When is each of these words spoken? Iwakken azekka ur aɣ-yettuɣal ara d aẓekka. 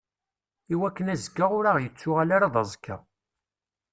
Iwakken 0.73 1.11
azekka 1.13 1.45
ur 1.57 1.63
aɣ-yettuɣal 1.71 2.29
ara 2.35 2.53
d 2.53 2.55
aẓekka. 2.61 2.97